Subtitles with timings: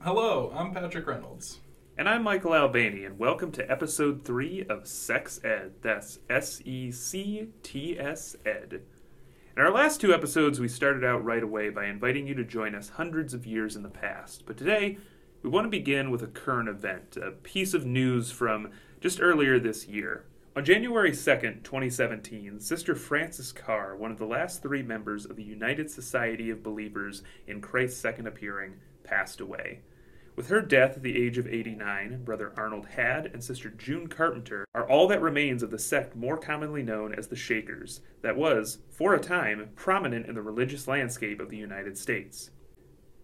[0.00, 1.58] Hello, I'm Patrick Reynolds.
[1.96, 5.72] And I'm Michael Albani, and welcome to episode 3 of Sex Ed.
[5.82, 8.82] That's S E C T S Ed.
[9.56, 12.76] In our last two episodes, we started out right away by inviting you to join
[12.76, 14.44] us hundreds of years in the past.
[14.46, 14.98] But today,
[15.42, 18.70] we want to begin with a current event, a piece of news from
[19.00, 20.26] just earlier this year.
[20.54, 25.42] On January 2nd, 2017, Sister Frances Carr, one of the last three members of the
[25.42, 28.74] United Society of Believers in Christ's Second Appearing,
[29.08, 29.80] passed away.
[30.38, 34.66] With her death at the age of 89, Brother Arnold Hadd and Sister June Carpenter
[34.72, 38.78] are all that remains of the sect more commonly known as the Shakers, that was,
[38.88, 42.50] for a time, prominent in the religious landscape of the United States.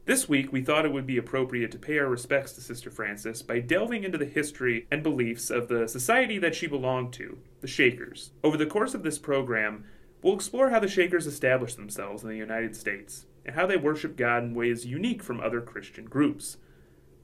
[0.07, 3.43] This week, we thought it would be appropriate to pay our respects to Sister Frances
[3.43, 7.69] by delving into the history and beliefs of the society that she belonged to, the
[7.69, 8.33] Shakers.
[8.43, 9.85] Over the course of this program,
[10.21, 14.17] we'll explore how the Shakers established themselves in the United States and how they worship
[14.17, 16.57] God in ways unique from other Christian groups.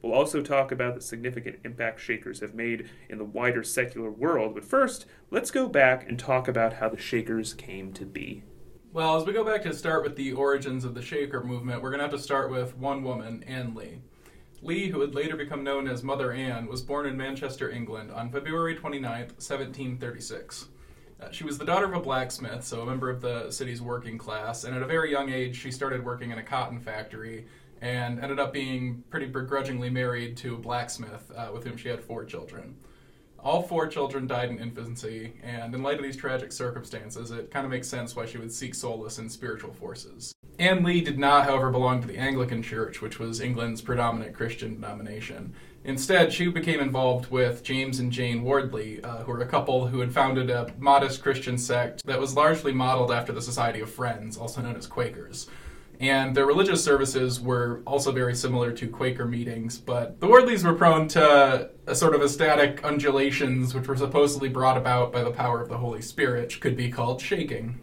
[0.02, 4.54] We'll also talk about the significant impact Shakers have made in the wider secular world,
[4.54, 8.42] but first, let's go back and talk about how the Shakers came to be.
[8.92, 11.90] Well, as we go back to start with the origins of the Shaker movement, we're
[11.90, 14.00] going to have to start with one woman, Ann Lee.
[14.62, 18.30] Lee, who would later become known as Mother Ann, was born in Manchester, England on
[18.30, 20.68] February 29, 1736.
[21.20, 24.16] Uh, she was the daughter of a blacksmith, so a member of the city's working
[24.16, 27.46] class, and at a very young age, she started working in a cotton factory
[27.82, 32.00] and ended up being pretty begrudgingly married to a blacksmith uh, with whom she had
[32.00, 32.76] four children.
[33.38, 37.64] All four children died in infancy, and in light of these tragic circumstances, it kind
[37.64, 40.34] of makes sense why she would seek solace in spiritual forces.
[40.58, 44.74] Ann Lee did not, however, belong to the Anglican Church, which was England's predominant Christian
[44.74, 45.54] denomination.
[45.84, 50.00] Instead, she became involved with James and Jane Wardley, uh, who were a couple who
[50.00, 54.36] had founded a modest Christian sect that was largely modeled after the Society of Friends,
[54.36, 55.48] also known as Quakers.
[55.98, 60.74] And their religious services were also very similar to Quaker meetings, but the Wardleys were
[60.74, 65.60] prone to a sort of ecstatic undulations, which were supposedly brought about by the power
[65.60, 67.80] of the Holy Spirit, which could be called shaking.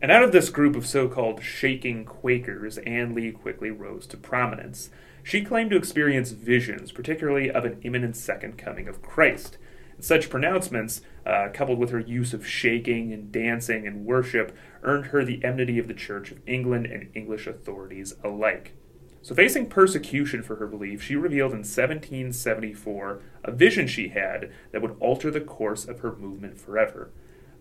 [0.00, 4.16] And out of this group of so called shaking Quakers, Ann Lee quickly rose to
[4.16, 4.90] prominence.
[5.26, 9.58] She claimed to experience visions, particularly of an imminent second coming of Christ.
[9.98, 15.24] Such pronouncements, uh, coupled with her use of shaking and dancing and worship, earned her
[15.24, 18.74] the enmity of the Church of England and English authorities alike.
[19.20, 24.80] So, facing persecution for her belief, she revealed in 1774 a vision she had that
[24.80, 27.10] would alter the course of her movement forever.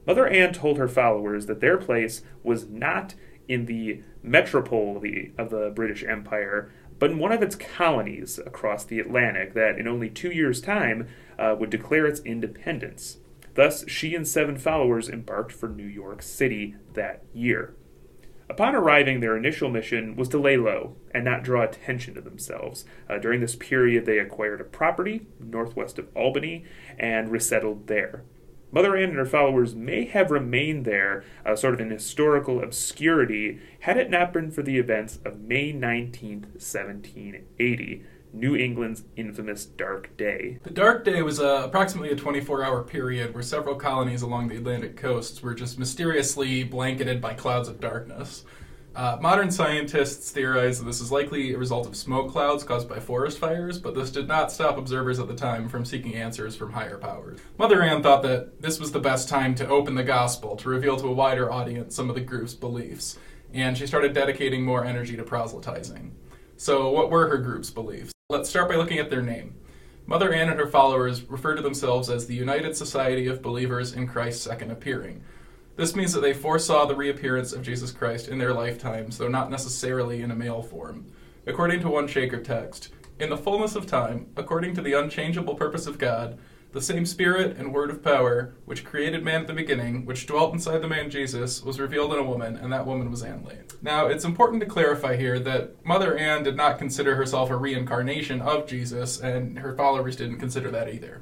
[0.06, 3.16] Mother Ann told her followers that their place was not
[3.48, 8.40] in the metropole of the, of the British Empire, but in one of its colonies
[8.40, 11.08] across the Atlantic that, in only two years' time,
[11.38, 13.18] uh, would declare its independence.
[13.56, 17.76] Thus, she and seven followers embarked for New York City that year.
[18.48, 22.86] Upon arriving, their initial mission was to lay low and not draw attention to themselves.
[23.10, 26.64] Uh, during this period, they acquired a property northwest of Albany
[27.00, 28.24] and resettled there.
[28.72, 33.60] Mother Ann and her followers may have remained there, uh, sort of in historical obscurity,
[33.82, 40.16] had it not been for the events of May 19, 1780, New England's infamous Dark
[40.18, 40.60] Day.
[40.64, 44.58] The Dark Day was uh, approximately a 24 hour period where several colonies along the
[44.58, 48.44] Atlantic coasts were just mysteriously blanketed by clouds of darkness.
[48.96, 52.98] Uh, modern scientists theorize that this is likely a result of smoke clouds caused by
[52.98, 56.72] forest fires, but this did not stop observers at the time from seeking answers from
[56.72, 57.38] higher powers.
[57.58, 60.96] Mother Ann thought that this was the best time to open the gospel, to reveal
[60.96, 63.18] to a wider audience some of the group's beliefs,
[63.54, 66.16] and she started dedicating more energy to proselytizing.
[66.56, 68.14] So, what were her group's beliefs?
[68.30, 69.56] Let's start by looking at their name.
[70.06, 74.08] Mother Ann and her followers refer to themselves as the United Society of Believers in
[74.08, 75.22] Christ's Second Appearing.
[75.76, 79.52] This means that they foresaw the reappearance of Jesus Christ in their lifetimes, though not
[79.52, 81.12] necessarily in a male form.
[81.46, 85.86] According to one Shaker text, in the fullness of time, according to the unchangeable purpose
[85.86, 86.38] of God,
[86.72, 90.54] the same Spirit and Word of power, which created man at the beginning, which dwelt
[90.54, 93.56] inside the man Jesus, was revealed in a woman, and that woman was Ann Lee.
[93.82, 98.42] Now, it's important to clarify here that Mother Ann did not consider herself a reincarnation
[98.42, 101.22] of Jesus, and her followers didn't consider that either.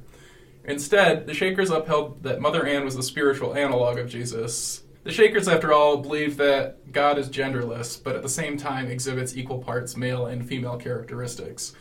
[0.65, 4.83] Instead, the Shakers upheld that Mother Ann was the spiritual analog of Jesus.
[5.03, 9.35] The Shakers, after all, believe that God is genderless, but at the same time exhibits
[9.35, 11.73] equal parts male and female characteristics.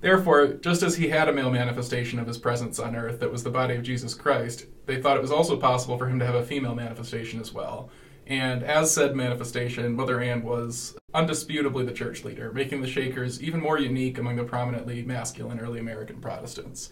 [0.00, 3.44] Therefore, just as he had a male manifestation of his presence on earth that was
[3.44, 6.34] the body of Jesus Christ, they thought it was also possible for him to have
[6.34, 7.88] a female manifestation as well.
[8.26, 13.60] And as said manifestation, Mother Ann was undisputably the church leader, making the Shakers even
[13.60, 16.90] more unique among the prominently masculine early American Protestants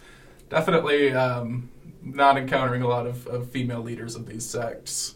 [0.52, 1.70] definitely um,
[2.02, 5.14] not encountering a lot of, of female leaders of these sects.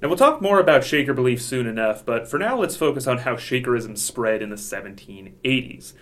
[0.00, 3.18] Now, we'll talk more about Shaker belief soon enough, but for now, let's focus on
[3.18, 5.94] how Shakerism spread in the 1780s.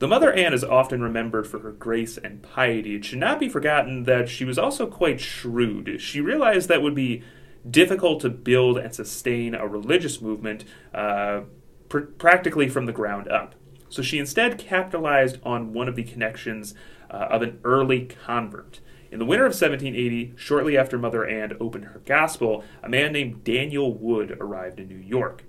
[0.00, 3.48] Though Mother Ann is often remembered for her grace and piety, it should not be
[3.48, 6.00] forgotten that she was also quite shrewd.
[6.00, 7.22] She realized that would be
[7.68, 11.42] difficult to build and sustain a religious movement uh,
[11.88, 13.54] pr- practically from the ground up.
[13.88, 16.74] So she instead capitalized on one of the connections
[17.10, 18.80] uh, of an early convert.
[19.10, 23.42] In the winter of 1780, shortly after Mother Ann opened her gospel, a man named
[23.42, 25.44] Daniel Wood arrived in New York.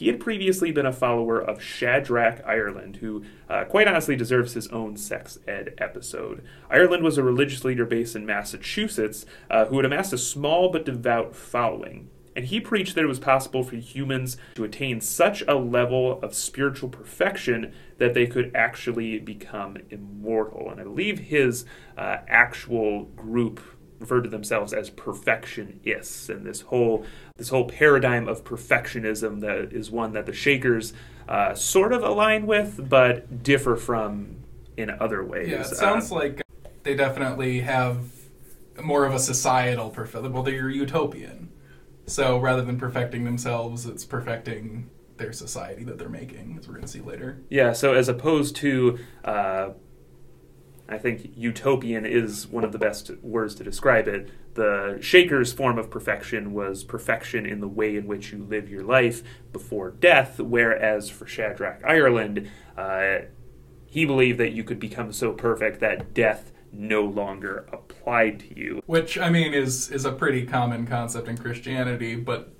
[0.00, 4.66] He had previously been a follower of Shadrach Ireland, who uh, quite honestly deserves his
[4.68, 6.42] own sex ed episode.
[6.70, 10.86] Ireland was a religious leader based in Massachusetts uh, who had amassed a small but
[10.86, 12.08] devout following.
[12.40, 16.32] And he preached that it was possible for humans to attain such a level of
[16.32, 20.70] spiritual perfection that they could actually become immortal.
[20.70, 21.66] And I believe his
[21.98, 23.60] uh, actual group
[23.98, 27.04] referred to themselves as perfectionists, and this whole
[27.36, 30.94] this whole paradigm of perfectionism that is one that the Shakers
[31.28, 34.36] uh, sort of align with, but differ from
[34.78, 35.50] in other ways.
[35.50, 36.40] Yeah, it sounds uh, like
[36.84, 37.98] they definitely have
[38.82, 40.26] more of a societal perfect.
[40.32, 41.49] Well, they're utopian,
[42.10, 46.86] so rather than perfecting themselves, it's perfecting their society that they're making, as we're going
[46.86, 47.42] to see later.
[47.50, 49.70] Yeah, so as opposed to uh,
[50.90, 54.28] I think utopian is one of the best words to describe it.
[54.54, 58.82] The Shaker's form of perfection was perfection in the way in which you live your
[58.82, 59.22] life
[59.52, 63.18] before death, whereas for Shadrach Ireland, uh,
[63.86, 67.68] he believed that you could become so perfect that death no longer
[68.00, 68.82] applied to you.
[68.86, 72.52] Which I mean is is a pretty common concept in Christianity, but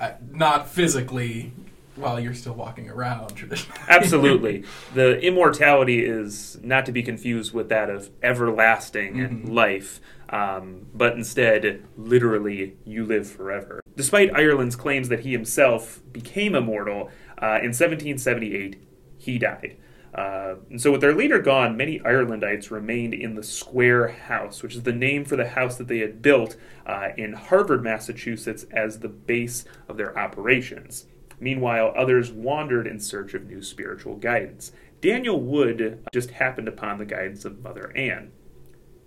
[0.00, 1.52] uh, not physically
[1.96, 3.80] while you're still walking around traditionally.
[3.88, 4.64] Absolutely.
[4.94, 9.50] The immortality is not to be confused with that of everlasting mm-hmm.
[9.50, 13.80] life, um, but instead, literally, you live forever.
[13.96, 17.10] Despite Ireland's claims that he himself became immortal,
[17.40, 18.78] uh, in 1778,
[19.16, 19.76] he died.
[20.16, 24.74] Uh, and so, with their leader gone, many Irelandites remained in the Square House, which
[24.74, 29.00] is the name for the house that they had built uh, in Harvard, Massachusetts, as
[29.00, 31.04] the base of their operations.
[31.38, 34.72] Meanwhile, others wandered in search of new spiritual guidance.
[35.02, 38.32] Daniel Wood just happened upon the guidance of Mother Ann.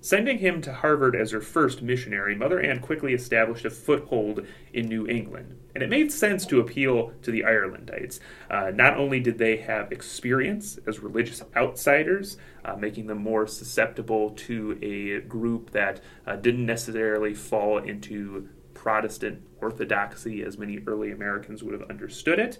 [0.01, 4.87] Sending him to Harvard as her first missionary, Mother Ann quickly established a foothold in
[4.87, 5.59] New England.
[5.75, 8.19] And it made sense to appeal to the Irelandites.
[8.49, 14.31] Uh, not only did they have experience as religious outsiders, uh, making them more susceptible
[14.31, 21.61] to a group that uh, didn't necessarily fall into Protestant orthodoxy as many early Americans
[21.61, 22.57] would have understood it.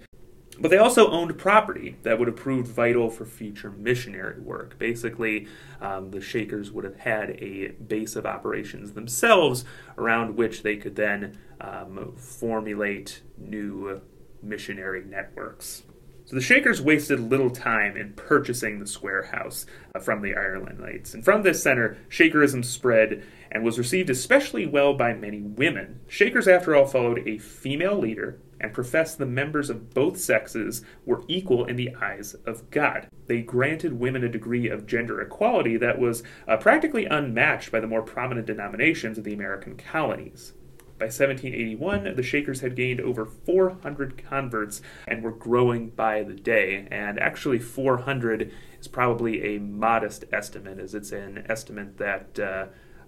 [0.62, 4.78] But they also owned property that would have proved vital for future missionary work.
[4.78, 5.48] Basically,
[5.80, 9.64] um, the Shakers would have had a base of operations themselves
[9.98, 14.02] around which they could then um, formulate new
[14.42, 15.84] missionary networks.
[16.26, 19.66] So the Shakers wasted little time in purchasing the square house
[19.96, 21.16] uh, from the Irelandites.
[21.16, 26.02] And from this center, Shakerism spread and was received especially well by many women.
[26.08, 31.24] Shakers, after all, followed a female leader and professed the members of both sexes were
[31.28, 33.08] equal in the eyes of God.
[33.28, 37.88] They granted women a degree of gender equality that was uh, practically unmatched by the
[37.88, 40.54] more prominent denominations of the American colonies.
[41.00, 46.90] By 1781, the Shakers had gained over 400 converts and were growing by the day.
[46.92, 48.52] And actually, 400
[48.82, 52.66] is probably a modest estimate, as it's an estimate that uh,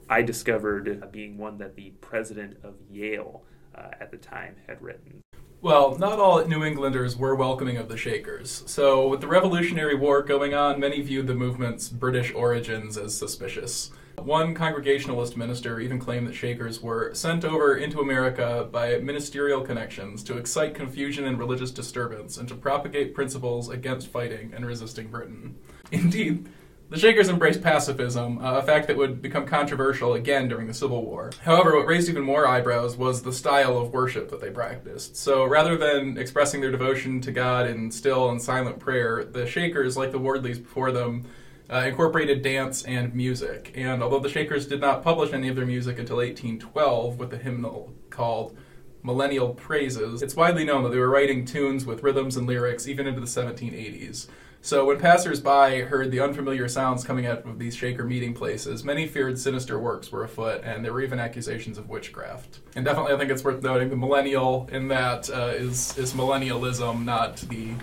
[0.10, 3.44] I discovered being one that the president of Yale
[3.76, 5.22] uh, at the time had written.
[5.64, 8.64] Well, not all New Englanders were welcoming of the Shakers.
[8.66, 13.92] So, with the Revolutionary War going on, many viewed the movement's British origins as suspicious.
[14.18, 20.24] One Congregationalist minister even claimed that Shakers were sent over into America by ministerial connections
[20.24, 25.60] to excite confusion and religious disturbance and to propagate principles against fighting and resisting Britain.
[25.92, 26.50] Indeed,
[26.92, 31.32] the Shakers embraced pacifism, a fact that would become controversial again during the Civil War.
[31.42, 35.16] However, what raised even more eyebrows was the style of worship that they practiced.
[35.16, 39.96] So rather than expressing their devotion to God in still and silent prayer, the Shakers,
[39.96, 41.26] like the Wardleys before them,
[41.72, 43.72] uh, incorporated dance and music.
[43.74, 47.38] And although the Shakers did not publish any of their music until 1812 with a
[47.38, 48.58] hymnal called
[49.02, 53.08] Millennial Praises, it's widely known that they were writing tunes with rhythms and lyrics even
[53.08, 54.28] into the 1780s.
[54.64, 59.08] So when passersby heard the unfamiliar sounds coming out of these Shaker meeting places, many
[59.08, 62.60] feared sinister works were afoot, and there were even accusations of witchcraft.
[62.76, 67.04] And definitely, I think it's worth noting the millennial in that uh, is is millennialism,
[67.04, 67.74] not the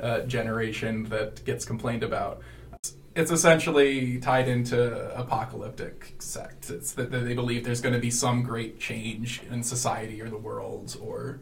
[0.00, 2.40] uh, generation that gets complained about
[3.14, 6.70] it's essentially tied into apocalyptic sects.
[6.70, 10.38] It's that they believe there's going to be some great change in society or the
[10.38, 11.40] world or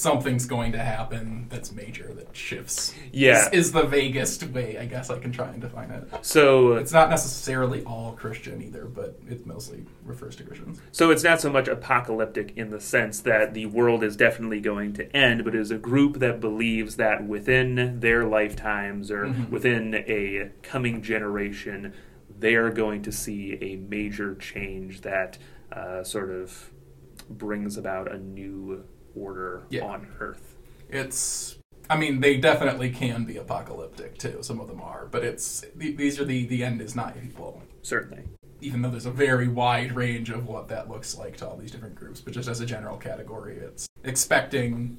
[0.00, 2.94] something's going to happen that's major that shifts.
[3.12, 3.48] Yeah.
[3.48, 6.08] is, is the vaguest way I guess I can try and define it.
[6.22, 10.80] So It's not necessarily all Christian either, but it mostly refers to Christians.
[10.92, 14.94] So it's not so much apocalyptic in the sense that the world is definitely going
[14.94, 19.50] to end, but is a group that believes that within their lifetimes or Mhm.
[19.50, 21.92] within a coming generation,
[22.38, 25.36] they are going to see a major change that
[25.72, 26.70] uh, sort of
[27.28, 28.82] brings about a new
[29.14, 29.84] order Yeah.
[29.84, 30.54] on Earth.
[30.88, 31.56] It's
[31.88, 34.38] I mean they definitely can be apocalyptic too.
[34.42, 37.62] Some of them are, but it's these are the the end is not evil.
[37.82, 38.24] Certainly.
[38.62, 41.70] even though there's a very wide range of what that looks like to all these
[41.70, 44.98] different groups, but just as a general category, it's expecting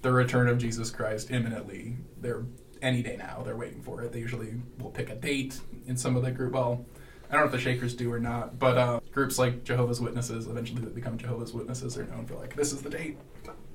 [0.00, 1.94] the return of Jesus Christ imminently.
[2.22, 2.44] They're
[2.80, 3.42] any day now.
[3.44, 4.12] They're waiting for it.
[4.12, 6.54] They usually will pick a date in some of the group.
[6.54, 6.86] Well,
[7.32, 10.46] I don't know if the Shakers do or not, but uh, groups like Jehovah's Witnesses,
[10.48, 13.16] eventually that become Jehovah's Witnesses, are known for like this is the date.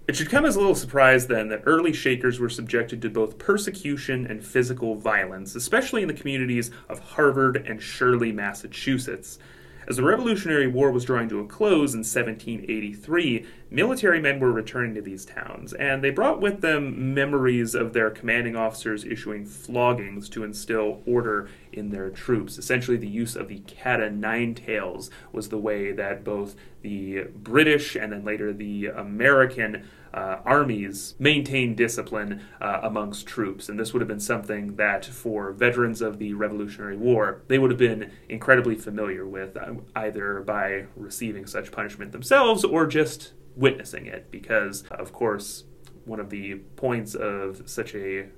[0.08, 3.40] It should come as a little surprise then that early Shakers were subjected to both
[3.40, 9.40] persecution and physical violence, especially in the communities of Harvard and Shirley, Massachusetts.
[9.90, 14.94] As the Revolutionary War was drawing to a close in 1783, military men were returning
[14.96, 20.28] to these towns, and they brought with them memories of their commanding officers issuing floggings
[20.32, 22.58] to instill order in their troops.
[22.58, 27.24] Essentially, the use of the cat o' nine tails was the way that both the
[27.34, 33.70] British and then later the American uh, armies maintain discipline uh, amongst troops.
[33.70, 37.70] And this would have been something that, for veterans of the Revolutionary War, they would
[37.70, 44.08] have been incredibly familiar with, uh, either by receiving such punishment themselves or just witnessing
[44.08, 44.32] it.
[44.32, 45.66] Because, of course,
[46.06, 48.30] one of the points of such a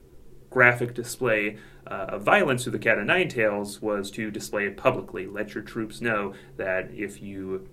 [0.49, 1.57] graphic display
[1.87, 5.27] uh, of violence through the cat o' nine tails was to display it publicly.
[5.27, 7.69] Let your troops know that if you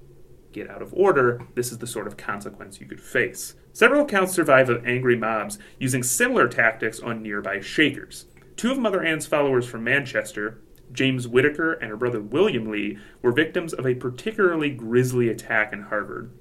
[0.52, 3.56] get out of order, this is the sort of consequence you could face.
[3.76, 8.24] Several accounts survive of angry mobs using similar tactics on nearby Shakers.
[8.56, 13.32] Two of Mother Ann's followers from Manchester, James Whittaker and her brother William Lee, were
[13.32, 16.32] victims of a particularly grisly attack in Harvard.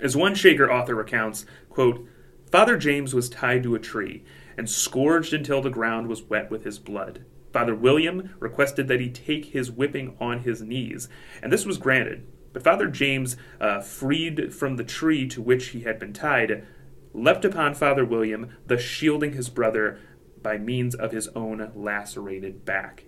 [0.00, 2.08] As one Shaker author recounts, quote,
[2.50, 4.24] Father James was tied to a tree
[4.56, 7.26] and scourged until the ground was wet with his blood.
[7.52, 11.10] Father William requested that he take his whipping on his knees,
[11.42, 12.26] and this was granted.
[12.54, 16.64] But Father James, uh, freed from the tree to which he had been tied,
[17.12, 19.98] leapt upon Father William, thus shielding his brother
[20.40, 23.04] by means of his own lacerated back.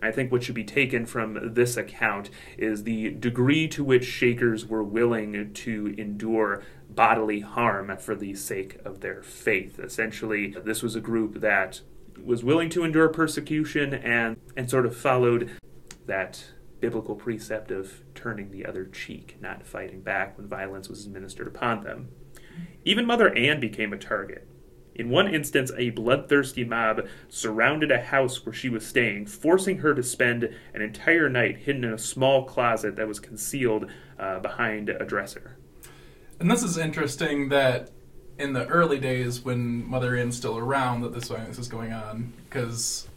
[0.00, 4.66] I think what should be taken from this account is the degree to which Shakers
[4.66, 9.80] were willing to endure bodily harm for the sake of their faith.
[9.80, 11.80] Essentially, this was a group that
[12.22, 15.50] was willing to endure persecution and, and sort of followed
[16.06, 16.44] that
[16.84, 21.82] biblical precept of turning the other cheek, not fighting back when violence was administered upon
[21.82, 22.10] them.
[22.84, 24.46] Even Mother Ann became a target.
[24.94, 29.94] In one instance, a bloodthirsty mob surrounded a house where she was staying, forcing her
[29.94, 34.90] to spend an entire night hidden in a small closet that was concealed uh, behind
[34.90, 35.56] a dresser.
[36.38, 37.92] And this is interesting that
[38.38, 42.34] in the early days when Mother Ann's still around, that this violence is going on
[42.44, 43.08] because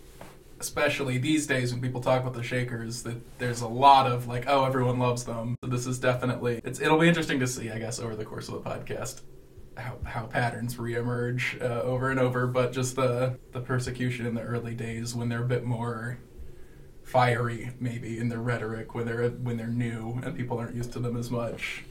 [0.60, 4.46] especially these days when people talk about the Shakers, that there's a lot of like,
[4.48, 5.56] oh, everyone loves them.
[5.64, 8.50] So this is definitely it's it'll be interesting to see, I guess, over the course
[8.50, 9.22] of the podcast.
[9.76, 14.42] How, how patterns reemerge uh, over and over, but just the the persecution in the
[14.42, 16.18] early days when they're a bit more
[17.04, 21.00] fiery, maybe in their rhetoric when they're when they're new and people aren't used to
[21.00, 21.84] them as much.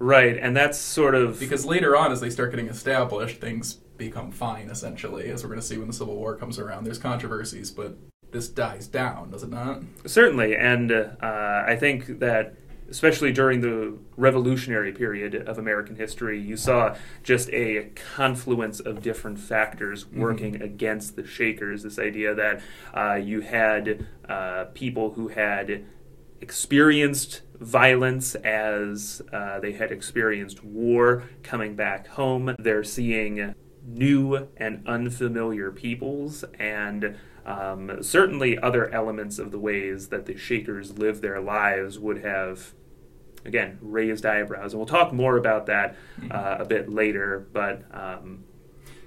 [0.00, 4.30] Right, and that's sort of Because later on, as they start getting established, things become
[4.30, 6.84] fine, essentially, as we're going to see when the Civil War comes around.
[6.84, 7.96] There's controversies, but
[8.30, 9.82] this dies down, does it not?
[10.06, 12.54] Certainly, and uh, I think that
[12.90, 19.38] especially during the revolutionary period of American history, you saw just a confluence of different
[19.38, 21.82] factors working against the Shakers.
[21.82, 22.62] This idea that
[22.94, 25.84] uh, you had uh, people who had
[26.40, 32.54] experienced violence as uh, they had experienced war coming back home.
[32.58, 33.54] They're seeing
[33.88, 37.16] new and unfamiliar peoples and
[37.46, 42.74] um, certainly other elements of the ways that the Shakers live their lives would have,
[43.44, 44.72] again, raised eyebrows.
[44.72, 45.96] And we'll talk more about that
[46.30, 47.84] uh, a bit later, but.
[47.90, 48.44] Um,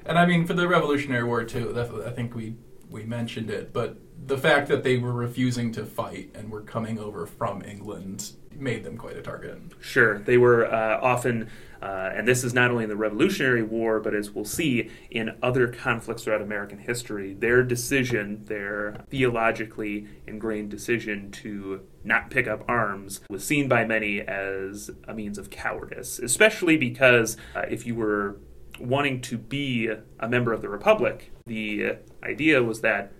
[0.03, 1.65] And I mean, for the Revolutionary War too,
[2.05, 2.55] I think we
[2.91, 6.99] we mentioned it, but the fact that they were refusing to fight and were coming
[6.99, 9.57] over from England made them quite a target.
[9.79, 11.49] Sure, they were uh, often,
[11.81, 15.35] uh, and this is not only in the Revolutionary War, but as we'll see in
[15.41, 22.63] other conflicts throughout American history, their decision, their theologically ingrained decision to not pick up
[22.67, 27.95] arms, was seen by many as a means of cowardice, especially because uh, if you
[27.95, 28.37] were
[28.79, 33.11] wanting to be a member of the Republic, the idea was that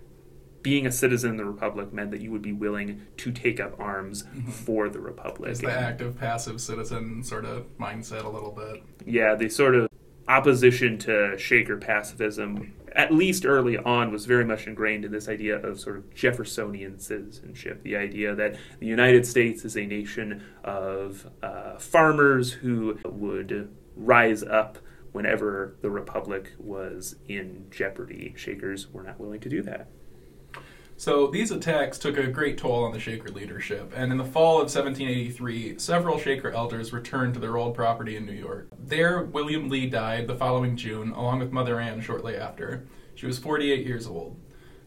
[0.62, 3.78] being a citizen of the republic meant that you would be willing to take up
[3.80, 4.50] arms mm-hmm.
[4.50, 5.50] for the republic.
[5.50, 8.82] It's the active passive citizen sort of mindset a little bit.
[9.04, 9.88] Yeah, the sort of
[10.28, 15.56] opposition to Shaker pacifism, at least early on, was very much ingrained in this idea
[15.56, 17.82] of sort of Jeffersonian citizenship.
[17.82, 24.42] The idea that the United States is a nation of uh, farmers who would rise
[24.44, 24.78] up
[25.12, 28.34] whenever the republic was in jeopardy.
[28.36, 29.88] Shakers were not willing to do that.
[30.96, 34.56] So these attacks took a great toll on the Shaker leadership, and in the fall
[34.56, 38.68] of 1783, several Shaker elders returned to their old property in New York.
[38.78, 42.86] There, William Lee died the following June, along with Mother Ann shortly after.
[43.16, 44.38] She was 48 years old.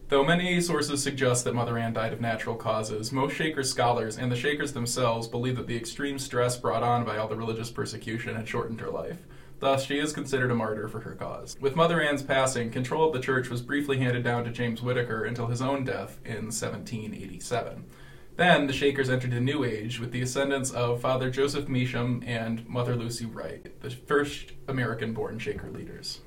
[0.08, 4.30] Though many sources suggest that Mother Ann died of natural causes, most Shaker scholars and
[4.30, 8.36] the Shakers themselves believe that the extreme stress brought on by all the religious persecution
[8.36, 9.18] had shortened her life.
[9.58, 11.56] Thus, she is considered a martyr for her cause.
[11.60, 15.24] With Mother Ann's passing, control of the church was briefly handed down to James Whittaker
[15.24, 17.84] until his own death in 1787.
[18.36, 22.68] Then the Shakers entered a new age with the ascendance of Father Joseph Meacham and
[22.68, 26.20] Mother Lucy Wright, the first American born Shaker leaders.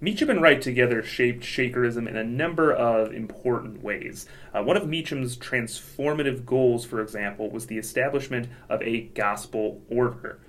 [0.00, 4.26] Meacham and Wright together shaped Shakerism in a number of important ways.
[4.52, 10.40] Uh, one of Meacham's transformative goals, for example, was the establishment of a gospel order.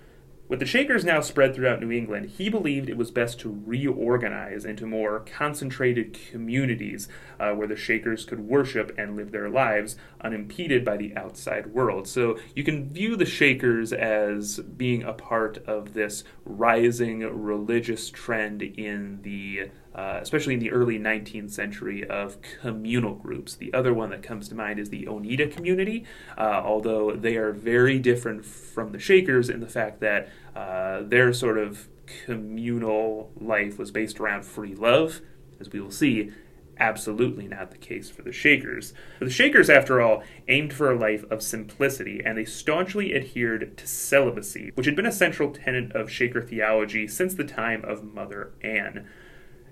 [0.48, 4.64] With the Shakers now spread throughout New England, he believed it was best to reorganize
[4.64, 7.10] into more concentrated communities
[7.40, 12.08] uh, where the Shakers could worship and live their lives unimpeded by the outside world.
[12.08, 18.62] So you can view the Shakers as being a part of this rising religious trend
[18.62, 23.56] in the uh, especially in the early 19th century, of communal groups.
[23.56, 26.04] The other one that comes to mind is the Oneida community,
[26.38, 31.32] uh, although they are very different from the Shakers in the fact that uh, their
[31.32, 31.88] sort of
[32.26, 35.22] communal life was based around free love,
[35.60, 36.32] as we will see.
[36.78, 38.94] Absolutely not the case for the Shakers.
[39.22, 43.88] The Shakers, after all, aimed for a life of simplicity, and they staunchly adhered to
[43.88, 48.52] celibacy, which had been a central tenet of Shaker theology since the time of Mother
[48.62, 49.08] Ann.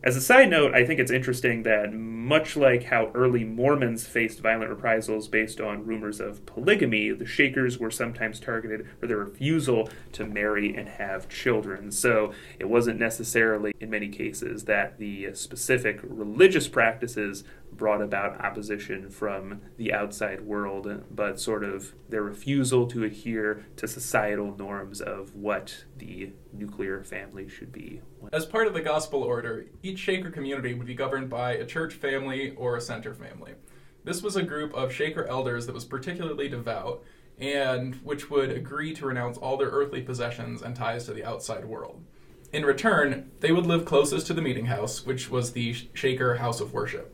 [0.05, 4.41] As a side note, I think it's interesting that much like how early Mormons faced
[4.41, 9.87] violent reprisals based on rumors of polygamy, the Shakers were sometimes targeted for their refusal
[10.11, 11.89] to marry and have children.
[11.89, 17.45] So it wasn't necessarily, in many cases, that the specific religious practices
[17.77, 23.87] brought about opposition from the outside world, but sort of their refusal to adhere to
[23.87, 28.01] societal norms of what the nuclear family should be.
[28.31, 31.93] As part of the gospel order, each Shaker community would be governed by a church
[31.93, 33.53] family or a center family.
[34.03, 37.03] This was a group of Shaker elders that was particularly devout
[37.39, 41.65] and which would agree to renounce all their earthly possessions and ties to the outside
[41.65, 42.03] world.
[42.51, 46.61] In return, they would live closest to the meeting house, which was the Shaker house
[46.61, 47.12] of worship.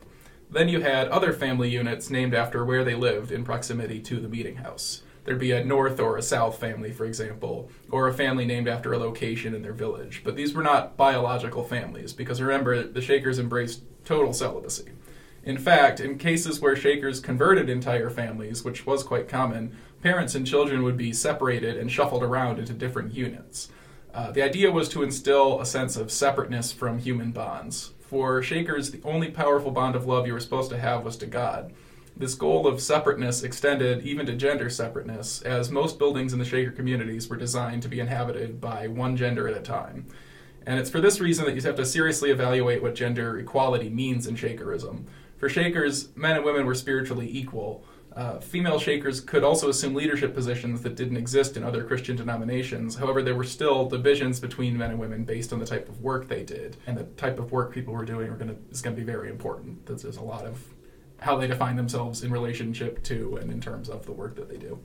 [0.50, 4.28] Then you had other family units named after where they lived in proximity to the
[4.28, 5.02] meeting house.
[5.24, 8.92] There'd be a North or a South family, for example, or a family named after
[8.92, 10.22] a location in their village.
[10.24, 14.90] But these were not biological families, because remember, the Shakers embraced total celibacy.
[15.44, 20.46] In fact, in cases where Shakers converted entire families, which was quite common, parents and
[20.46, 23.68] children would be separated and shuffled around into different units.
[24.12, 27.92] Uh, the idea was to instill a sense of separateness from human bonds.
[28.10, 31.26] For Shakers, the only powerful bond of love you were supposed to have was to
[31.26, 31.72] God.
[32.16, 36.72] This goal of separateness extended even to gender separateness, as most buildings in the Shaker
[36.72, 40.08] communities were designed to be inhabited by one gender at a time.
[40.66, 44.26] And it's for this reason that you have to seriously evaluate what gender equality means
[44.26, 45.04] in Shakerism.
[45.38, 47.84] For Shakers, men and women were spiritually equal,
[48.20, 52.96] uh, female Shakers could also assume leadership positions that didn't exist in other Christian denominations.
[52.96, 56.28] However, there were still divisions between men and women based on the type of work
[56.28, 59.10] they did, and the type of work people were doing gonna, is going to be
[59.10, 59.86] very important.
[59.86, 60.62] There's a lot of
[61.20, 64.58] how they define themselves in relationship to and in terms of the work that they
[64.58, 64.78] do.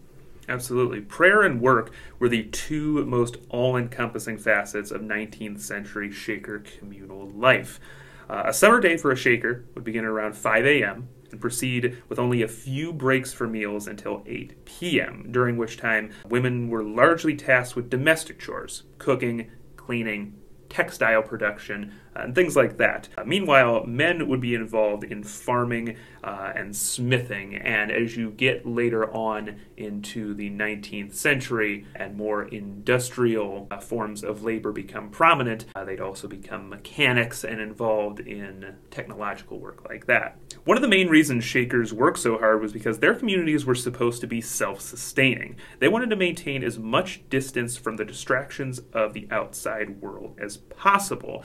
[0.48, 1.02] Absolutely.
[1.02, 7.30] Prayer and work were the two most all encompassing facets of 19th century Shaker communal
[7.32, 7.82] life.
[8.30, 12.18] Uh, a summer day for a Shaker would begin around 5 a.m and proceed with
[12.18, 17.36] only a few breaks for meals until 8 p.m., during which time women were largely
[17.36, 20.34] tasked with domestic chores cooking, cleaning,
[20.70, 23.10] textile production, and things like that.
[23.18, 28.66] Uh, meanwhile, men would be involved in farming uh, and smithing, and as you get
[28.66, 35.66] later on into the 19th century and more industrial uh, forms of labor become prominent,
[35.76, 40.38] uh, they'd also become mechanics and involved in technological work like that.
[40.64, 44.22] One of the main reasons Shakers worked so hard was because their communities were supposed
[44.22, 45.58] to be self sustaining.
[45.80, 50.58] They wanted to maintain as much distance from the distractions of the outside world as
[50.58, 51.44] possible.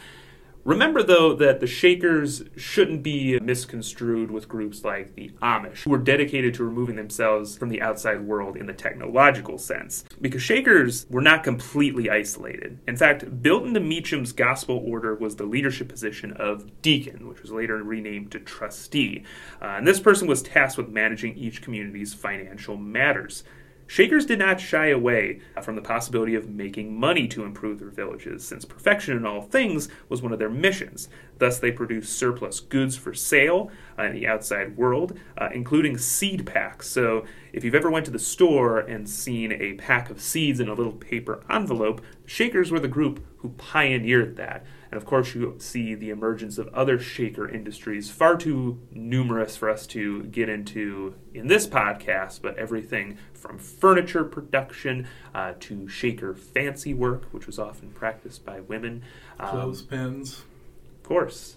[0.70, 5.98] Remember, though, that the Shakers shouldn't be misconstrued with groups like the Amish, who were
[5.98, 10.04] dedicated to removing themselves from the outside world in the technological sense.
[10.20, 12.78] Because Shakers were not completely isolated.
[12.87, 17.50] In fact, built into Meacham's gospel order was the leadership position of deacon, which was
[17.50, 19.24] later renamed to trustee.
[19.61, 23.42] Uh, and this person was tasked with managing each community's financial matters.
[23.90, 28.46] Shakers did not shy away from the possibility of making money to improve their villages,
[28.46, 31.09] since perfection in all things was one of their missions.
[31.38, 36.46] Thus, they produced surplus goods for sale uh, in the outside world, uh, including seed
[36.46, 36.88] packs.
[36.88, 40.68] So, if you've ever went to the store and seen a pack of seeds in
[40.68, 42.00] a little paper envelope,
[42.31, 44.64] Shakers were the group who pioneered that.
[44.92, 49.68] And of course, you see the emergence of other shaker industries, far too numerous for
[49.68, 56.35] us to get into in this podcast, but everything from furniture production uh, to shaker
[56.35, 59.03] fancy work, which was often practiced by women.
[59.38, 60.44] Um, Clothespins.
[60.98, 61.57] Of course.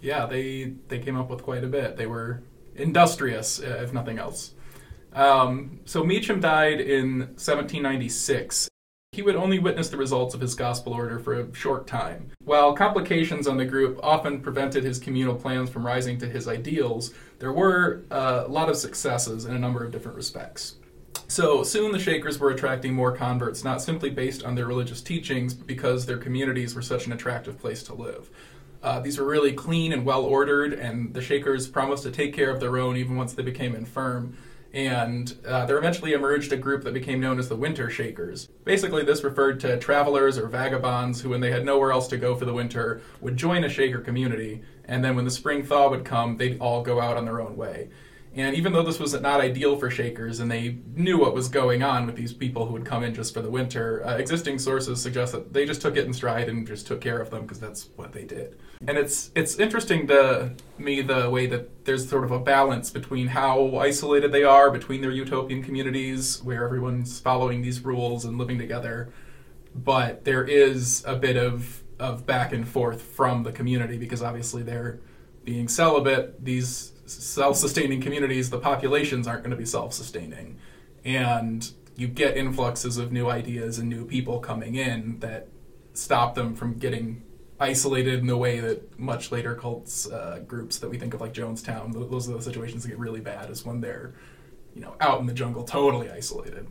[0.00, 1.96] Yeah, they, they came up with quite a bit.
[1.96, 2.42] They were
[2.74, 4.52] industrious, uh, if nothing else.
[5.12, 8.68] Um, so Meacham died in 1796
[9.16, 12.30] he would only witness the results of his gospel order for a short time.
[12.44, 17.14] While complications on the group often prevented his communal plans from rising to his ideals,
[17.38, 20.76] there were uh, a lot of successes in a number of different respects.
[21.28, 25.54] So soon the Shakers were attracting more converts, not simply based on their religious teachings,
[25.54, 28.30] but because their communities were such an attractive place to live.
[28.82, 32.50] Uh, these were really clean and well ordered, and the Shakers promised to take care
[32.50, 34.36] of their own even once they became infirm
[34.76, 38.48] and uh, there eventually emerged a group that became known as the Winter Shakers.
[38.64, 42.34] Basically, this referred to travelers or vagabonds who, when they had nowhere else to go
[42.34, 46.04] for the winter, would join a Shaker community, and then when the spring thaw would
[46.04, 47.88] come, they'd all go out on their own way.
[48.36, 51.82] And even though this was not ideal for Shakers, and they knew what was going
[51.82, 55.00] on with these people who would come in just for the winter, uh, existing sources
[55.00, 57.58] suggest that they just took it in stride and just took care of them because
[57.58, 58.58] that's what they did.
[58.86, 63.28] And it's it's interesting to me the way that there's sort of a balance between
[63.28, 68.58] how isolated they are between their utopian communities, where everyone's following these rules and living
[68.58, 69.10] together,
[69.74, 74.62] but there is a bit of of back and forth from the community because obviously
[74.62, 75.00] they're
[75.44, 76.44] being celibate.
[76.44, 80.58] These self-sustaining communities, the populations aren't going to be self-sustaining,
[81.04, 85.48] and you get influxes of new ideas and new people coming in that
[85.94, 87.22] stop them from getting
[87.58, 91.32] isolated in the way that much later cults uh, groups that we think of like
[91.32, 94.12] Jonestown, those are the situations that get really bad is when they're,
[94.74, 96.66] you know, out in the jungle, totally isolated.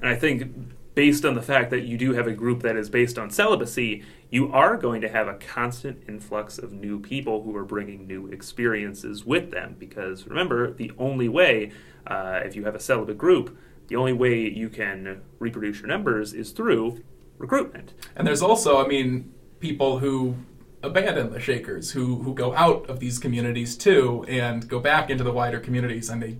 [0.00, 0.52] And I think
[0.94, 4.04] based on the fact that you do have a group that is based on celibacy,
[4.30, 8.26] you are going to have a constant influx of new people who are bringing new
[8.26, 9.76] experiences with them.
[9.78, 11.72] Because remember, the only way,
[12.06, 13.56] uh, if you have a celibate group,
[13.88, 17.02] the only way you can reproduce your numbers is through
[17.38, 17.94] recruitment.
[18.16, 20.36] And there's also, I mean, people who
[20.82, 25.24] abandon the Shakers, who who go out of these communities too and go back into
[25.24, 26.38] the wider communities, and they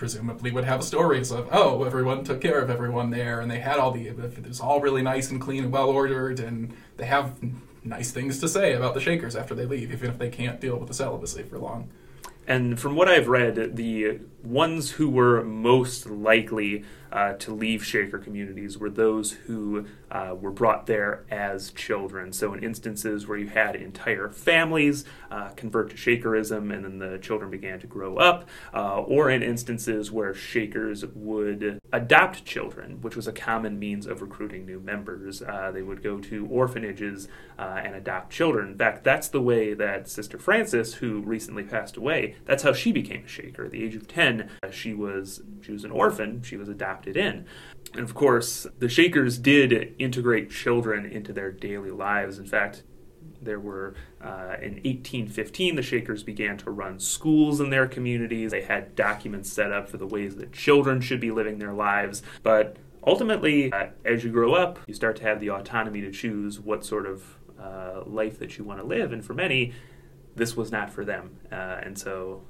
[0.00, 3.78] presumably would have stories of oh everyone took care of everyone there and they had
[3.78, 7.38] all the it was all really nice and clean and well ordered and they have
[7.84, 10.78] nice things to say about the shakers after they leave even if they can't deal
[10.78, 11.90] with the celibacy for long.
[12.46, 18.18] And from what I've read, the ones who were most likely uh, to leave Shaker
[18.18, 22.32] communities were those who uh, were brought there as children.
[22.32, 27.18] So, in instances where you had entire families uh, convert to Shakerism and then the
[27.18, 33.16] children began to grow up, uh, or in instances where Shakers would adopt children, which
[33.16, 35.42] was a common means of recruiting new members.
[35.42, 38.68] Uh, they would go to orphanages uh, and adopt children.
[38.68, 42.92] In fact, that's the way that Sister Frances, who recently passed away, that's how she
[42.92, 43.64] became a Shaker.
[43.64, 46.42] At the age of 10, she was she was an orphan.
[46.42, 47.46] She was adopted in.
[47.94, 52.38] And of course, the Shakers did integrate children into their daily lives.
[52.38, 52.82] In fact,
[53.42, 58.50] there were uh, in 1815 the Shakers began to run schools in their communities.
[58.50, 62.22] They had documents set up for the ways that children should be living their lives.
[62.42, 66.60] But ultimately, uh, as you grow up, you start to have the autonomy to choose
[66.60, 67.22] what sort of
[67.58, 69.12] uh, life that you want to live.
[69.12, 69.72] And for many,
[70.36, 71.38] this was not for them.
[71.50, 72.42] Uh, and so.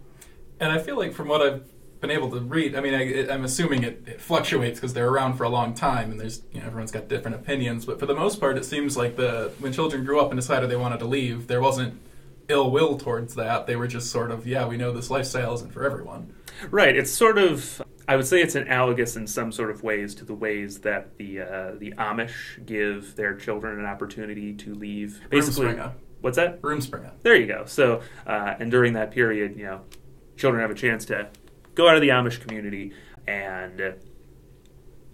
[0.59, 1.65] And I feel like from what I've
[2.01, 5.35] been able to read, I mean, I, I'm assuming it, it fluctuates because they're around
[5.35, 7.85] for a long time, and there's you know everyone's got different opinions.
[7.85, 10.71] But for the most part, it seems like the when children grew up and decided
[10.71, 12.01] they wanted to leave, there wasn't
[12.49, 13.67] ill will towards that.
[13.67, 16.35] They were just sort of, yeah, we know this lifestyle isn't for everyone.
[16.71, 16.97] Right.
[16.97, 17.83] It's sort of.
[18.09, 21.43] I would say it's analogous in some sort of ways to the ways that the
[21.43, 25.21] uh, the Amish give their children an opportunity to leave.
[25.31, 25.79] Basically,
[26.21, 26.61] what's that?
[26.61, 27.13] Rumspringa.
[27.23, 27.67] There you go.
[27.67, 29.83] So, uh, and during that period, you know,
[30.37, 31.29] children have a chance to
[31.75, 32.93] go out of the Amish community
[33.27, 33.95] and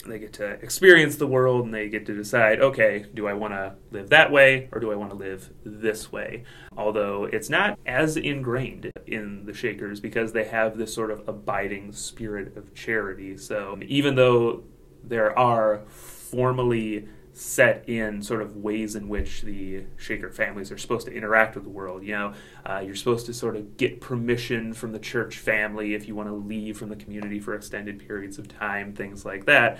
[0.06, 3.54] they get to experience the world and they get to decide, okay, do I want
[3.54, 6.44] to live that way or do I want to live this way?
[6.76, 11.92] Although it's not as ingrained in the Shakers because they have this sort of abiding
[11.92, 13.36] spirit of charity.
[13.36, 14.62] So even though
[15.02, 21.06] there are formally set in sort of ways in which the Shaker families are supposed
[21.06, 22.02] to interact with the world.
[22.02, 22.32] You know,
[22.64, 26.30] uh, you're supposed to sort of get permission from the church family if you want
[26.30, 29.76] to leave from the community for extended periods of time, things like that.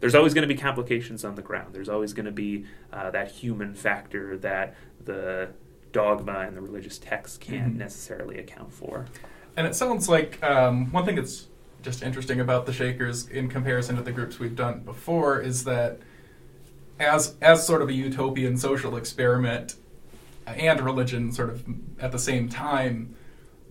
[0.00, 1.72] There's always going to be complications on the ground.
[1.74, 5.48] There's always going to be uh, that human factor that the
[5.92, 7.78] dogma and the religious text can't Mhm.
[7.78, 9.06] necessarily account for.
[9.56, 11.46] And it sounds like um, one thing that's
[11.82, 15.98] just interesting about the Shakers in comparison to the groups we've done before is that
[17.00, 19.74] as as sort of a utopian social experiment
[20.46, 21.64] and religion sort of
[21.98, 23.14] at the same time,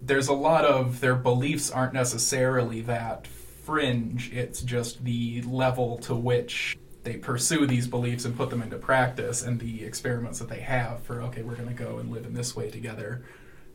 [0.01, 4.31] there's a lot of their beliefs aren't necessarily that fringe.
[4.33, 9.43] It's just the level to which they pursue these beliefs and put them into practice
[9.43, 12.33] and the experiments that they have for okay, we're going to go and live in
[12.33, 13.23] this way together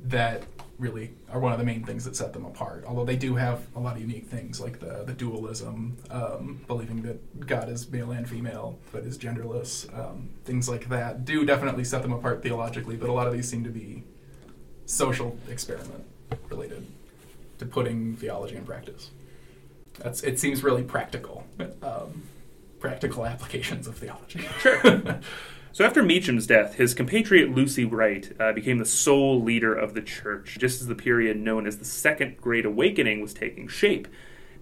[0.05, 0.43] that
[0.79, 2.85] really are one of the main things that set them apart.
[2.87, 7.03] Although they do have a lot of unique things like the the dualism, um, believing
[7.03, 11.85] that God is male and female but is genderless, um, things like that do definitely
[11.85, 12.97] set them apart theologically.
[12.97, 14.05] But a lot of these seem to be
[14.87, 16.05] social experiment
[16.49, 16.87] related
[17.59, 19.11] to putting theology in practice.
[19.99, 21.47] That's it seems really practical,
[21.83, 22.25] um,
[22.81, 24.41] practical applications of theology.
[24.59, 25.21] Sure.
[25.75, 30.03] So after Meacham's death, his compatriot Lucy Wright uh, became the sole leader of the
[30.03, 34.07] church, just as the period known as the Second Great Awakening was taking shape.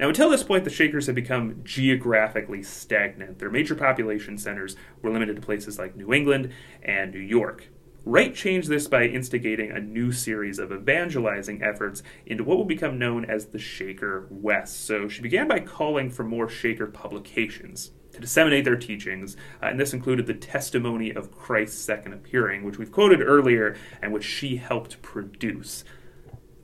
[0.01, 3.41] Now, until this point, the Shakers had become geographically stagnant.
[3.41, 6.51] Their major population centers were limited to places like New England
[6.83, 7.69] and New York.
[8.07, 12.99] Wright changed this by instigating a new series of evangelizing efforts into what would become
[12.99, 14.87] known as the Shaker West.
[14.87, 19.81] So she began by calling for more Shaker publications to disseminate their teachings, uh, and
[19.81, 24.57] this included the testimony of Christ's second appearing, which we've quoted earlier and which she
[24.57, 25.85] helped produce.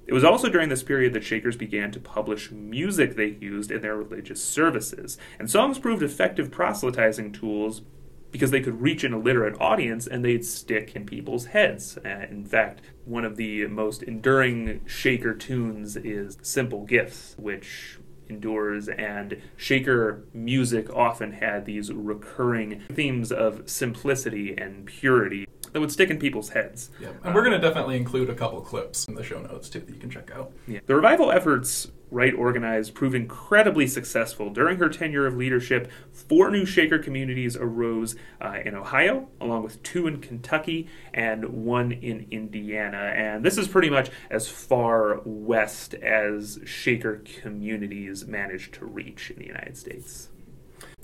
[0.06, 3.82] It was also during this period that Shakers began to publish music they used in
[3.82, 7.82] their religious services, and songs proved effective proselytizing tools
[8.30, 11.98] because they could reach an illiterate audience and they'd stick in people's heads.
[12.04, 18.88] Uh, in fact, one of the most enduring Shaker tunes is Simple Gifts, which endures,
[18.88, 26.10] and Shaker music often had these recurring themes of simplicity and purity that would stick
[26.10, 26.90] in people's heads.
[27.00, 27.20] Yep.
[27.24, 29.94] And we're going to definitely include a couple clips in the show notes too that
[29.94, 30.52] you can check out.
[30.66, 30.80] Yeah.
[30.86, 34.50] The revival efforts Wright organized proved incredibly successful.
[34.50, 39.82] During her tenure of leadership, four new Shaker communities arose uh, in Ohio, along with
[39.82, 43.12] two in Kentucky and one in Indiana.
[43.14, 49.38] And this is pretty much as far west as Shaker communities managed to reach in
[49.38, 50.28] the United States.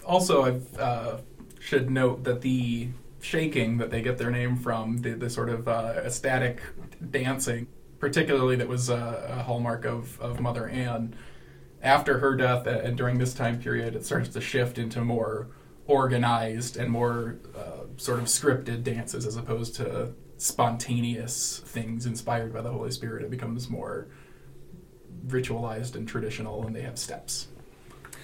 [0.05, 1.21] Also, I uh,
[1.61, 2.89] should note that the
[3.21, 6.61] shaking that they get their name from, the, the sort of uh, ecstatic
[7.11, 7.67] dancing,
[8.05, 11.17] particularly that was uh, a hallmark of, of Mother Ann.
[11.81, 15.49] After her death and during this time period, it starts to shift into more
[15.87, 22.61] organized and more uh, sort of scripted dances as opposed to spontaneous things inspired by
[22.61, 23.25] the Holy Spirit.
[23.25, 24.09] It becomes more
[25.27, 27.49] ritualized and traditional, and they have steps.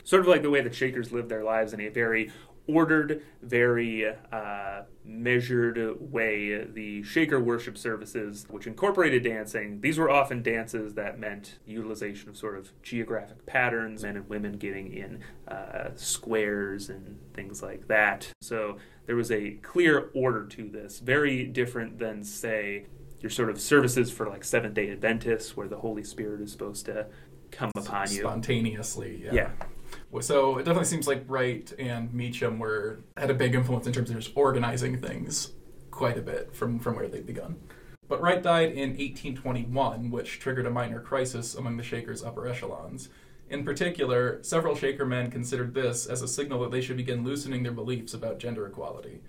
[0.04, 2.30] Sort of like the way that Shakers live their lives in a very
[2.66, 6.64] ordered, very uh, measured way.
[6.64, 12.36] The Shaker worship services, which incorporated dancing, these were often dances that meant utilization of
[12.36, 18.28] sort of geographic patterns, men and women getting in uh, squares and things like that.
[18.40, 22.86] So there was a clear order to this, very different than, say,
[23.20, 26.86] your sort of services for like Seventh day Adventists, where the Holy Spirit is supposed
[26.86, 27.06] to
[27.50, 28.20] come upon you.
[28.20, 29.32] Spontaneously, yeah.
[29.32, 29.50] Yeah.
[30.20, 34.10] So it definitely seems like Wright and Meacham were had a big influence in terms
[34.10, 35.52] of just organizing things
[35.90, 37.56] quite a bit from, from where they'd begun.
[38.08, 43.08] But Wright died in 1821, which triggered a minor crisis among the Shakers' upper echelons.
[43.48, 47.62] In particular, several Shaker men considered this as a signal that they should begin loosening
[47.62, 49.20] their beliefs about gender equality.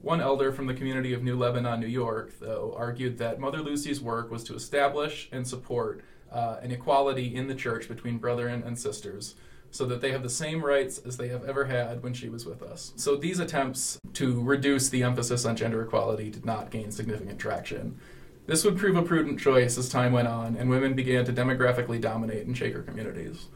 [0.00, 4.00] One elder from the community of New Lebanon, New York, though, argued that Mother Lucy's
[4.00, 8.78] work was to establish and support uh, an equality in the church between brethren and
[8.78, 9.36] sisters,
[9.70, 12.46] so that they have the same rights as they have ever had when she was
[12.46, 12.92] with us.
[12.96, 17.98] So these attempts to reduce the emphasis on gender equality did not gain significant traction.
[18.46, 22.00] This would prove a prudent choice as time went on, and women began to demographically
[22.00, 23.48] dominate in Shaker communities.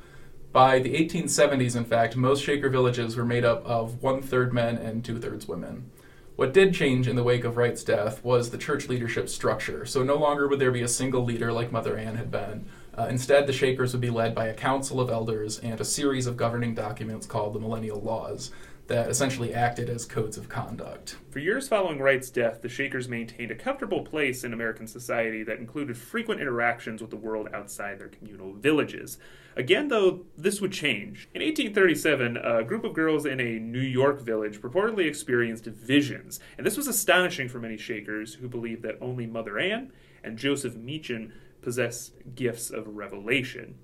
[0.53, 4.77] By the 1870s, in fact, most Shaker villages were made up of one third men
[4.77, 5.90] and two thirds women.
[6.35, 9.85] What did change in the wake of Wright's death was the church leadership structure.
[9.85, 12.66] So no longer would there be a single leader like Mother Ann had been.
[13.00, 16.26] Uh, instead, the Shakers would be led by a council of elders and a series
[16.26, 18.50] of governing documents called the Millennial Laws
[18.88, 21.16] that essentially acted as codes of conduct.
[21.30, 25.60] For years following Wright's death, the Shakers maintained a comfortable place in American society that
[25.60, 29.16] included frequent interactions with the world outside their communal villages.
[29.56, 31.26] Again, though, this would change.
[31.32, 36.66] In 1837, a group of girls in a New York village purportedly experienced visions, and
[36.66, 39.90] this was astonishing for many Shakers who believed that only Mother Ann
[40.22, 41.32] and Joseph Meacham
[41.62, 43.77] possessed gifts of revelation.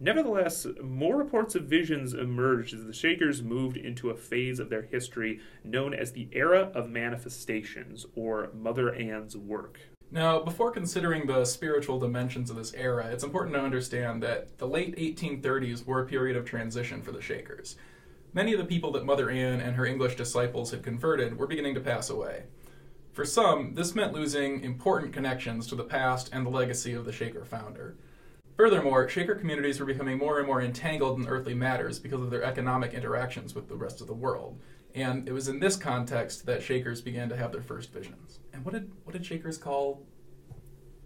[0.00, 4.82] Nevertheless, more reports of visions emerged as the Shakers moved into a phase of their
[4.82, 9.80] history known as the Era of Manifestations, or Mother Ann's work.
[10.10, 14.68] Now, before considering the spiritual dimensions of this era, it's important to understand that the
[14.68, 17.76] late 1830s were a period of transition for the Shakers.
[18.32, 21.74] Many of the people that Mother Ann and her English disciples had converted were beginning
[21.74, 22.44] to pass away.
[23.18, 27.10] For some, this meant losing important connections to the past and the legacy of the
[27.10, 27.96] Shaker founder.
[28.56, 32.44] Furthermore, Shaker communities were becoming more and more entangled in earthly matters because of their
[32.44, 34.60] economic interactions with the rest of the world.
[34.94, 38.38] And it was in this context that Shakers began to have their first visions.
[38.52, 40.06] And what did what did Shakers call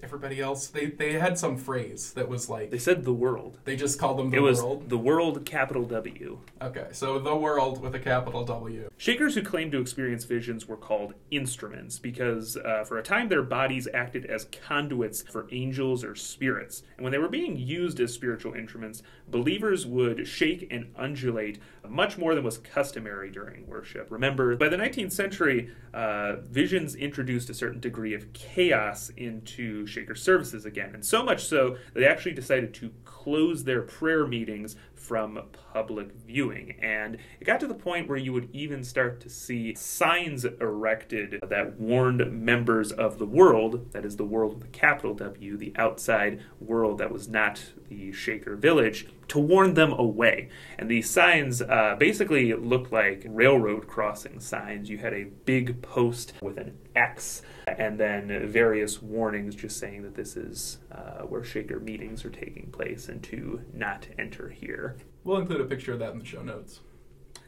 [0.03, 0.67] everybody else?
[0.69, 3.59] They they had some phrase that was like They said the world.
[3.65, 4.89] they just called them the it was world.
[4.89, 6.39] the world, capital W.
[6.61, 8.91] Okay, so the world with a capital W.
[8.97, 13.43] Shakers who claimed to experience visions were called instruments because, uh, for a time, their
[13.43, 16.83] bodies acted as conduits for angels or spirits.
[16.97, 22.17] And when they were being used as spiritual instruments, believers would shake and undulate much
[22.17, 24.07] more than was customary during worship.
[24.11, 30.15] Remember, by the 19th century, uh, visions introduced a certain degree of chaos into Shaker
[30.15, 34.77] services again, and so much so that they actually decided to close their prayer meetings
[34.95, 35.41] from
[35.73, 36.77] public viewing.
[36.81, 41.41] And it got to the point where you would even start to see signs erected
[41.43, 45.73] that warned members of the world, that is the world with a capital W, the
[45.77, 50.51] outside world that was not the Shaker village, to warn them away.
[50.79, 54.91] And these signs uh, basically looked like railroad crossing signs.
[54.91, 60.15] You had a big post with an X and then various warnings just saying that
[60.15, 64.99] this is uh, where Shaker meetings are taking place and to not enter here.
[65.25, 66.81] We'll include a picture of that in the show notes.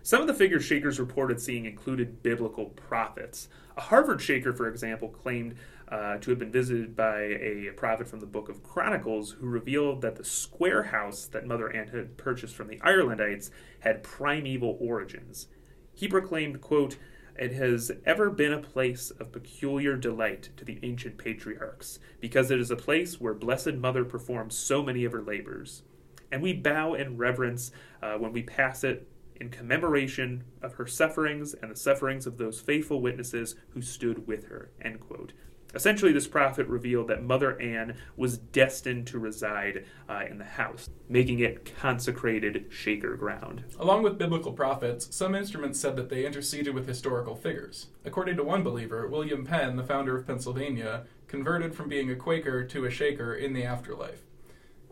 [0.03, 3.49] Some of the figures Shakers reported seeing included biblical prophets.
[3.77, 5.57] A Harvard Shaker, for example, claimed
[5.89, 10.01] uh, to have been visited by a prophet from the Book of Chronicles who revealed
[10.03, 15.49] that the square house that Mother Ann had purchased from the Irelandites had primeval origins.
[15.95, 16.97] He proclaimed, quote,
[17.37, 22.61] it has ever been a place of peculiar delight to the ancient patriarchs, because it
[22.61, 25.83] is a place where Blessed Mother performed so many of her labors.
[26.31, 31.55] And we bow in reverence uh, when we pass it in commemoration of her sufferings
[31.55, 34.71] and the sufferings of those faithful witnesses who stood with her.
[34.81, 35.33] End quote.
[35.75, 40.89] Essentially, this prophet revealed that Mother Ann was destined to reside uh, in the house,
[41.09, 43.65] making it consecrated Shaker ground.
[43.79, 47.89] Along with biblical prophets, some instruments said that they interceded with historical figures.
[48.05, 52.65] According to one believer, William Penn, the founder of Pennsylvania, converted from being a Quaker
[52.65, 54.23] to a Shaker in the afterlife.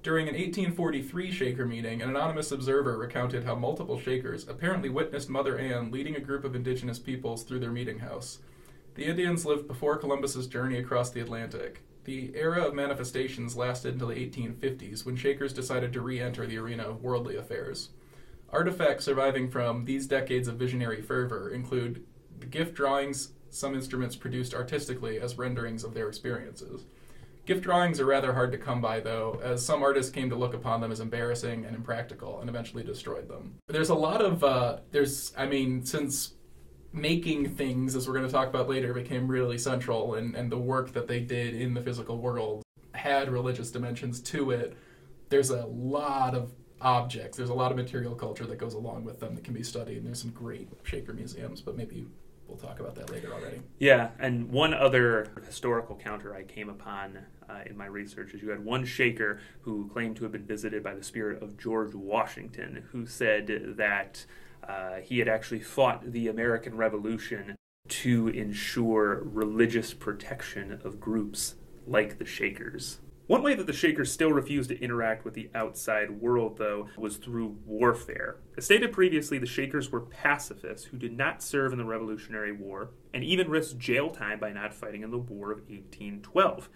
[0.03, 5.57] During an 1843 Shaker meeting, an anonymous observer recounted how multiple Shakers apparently witnessed Mother
[5.57, 8.41] Ann leading a group of indigenous peoples through their meeting house.
[8.95, 11.83] The Indians lived before Columbus's journey across the Atlantic.
[12.05, 16.59] The era of manifestations lasted until the 1850s, when Shakers decided to re enter the
[16.59, 17.91] arena of worldly affairs.
[18.51, 22.05] Artifacts surviving from these decades of visionary fervor include
[22.39, 26.85] the gift drawings some instruments produced artistically as renderings of their experiences.
[27.47, 30.55] Gift drawings are rather hard to come by, though, as some artists came to look
[30.55, 33.55] upon them as embarrassing and impractical and eventually destroyed them.
[33.67, 36.35] There's a lot of, uh, there's, I mean, since
[36.93, 40.59] making things, as we're going to talk about later, became really central, and, and the
[40.59, 44.77] work that they did in the physical world had religious dimensions to it.
[45.29, 49.21] There's a lot of objects, there's a lot of material culture that goes along with
[49.21, 52.07] them that can be studied, and there's some great Shaker museums, but maybe
[52.47, 53.63] we'll talk about that later already.
[53.79, 58.51] Yeah, and one other historical counter I came upon uh, in my research is you
[58.51, 62.85] had one Shaker who claimed to have been visited by the spirit of George Washington,
[62.93, 64.27] who said that
[64.69, 67.57] uh, he had actually fought the American Revolution
[67.89, 71.57] to ensure religious protection of groups
[71.87, 73.01] like the Shakers.
[73.27, 77.17] One way that the Shakers still refused to interact with the outside world, though, was
[77.17, 78.37] through warfare.
[78.59, 82.91] As stated previously, the Shakers were pacifists who did not serve in the Revolutionary War
[83.15, 86.69] and even risked jail time by not fighting in the War of 1812.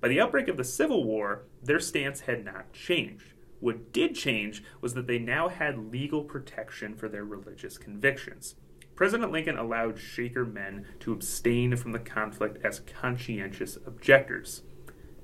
[0.00, 3.32] By the outbreak of the Civil War, their stance had not changed.
[3.66, 8.54] What did change was that they now had legal protection for their religious convictions.
[8.94, 14.62] President Lincoln allowed Shaker men to abstain from the conflict as conscientious objectors.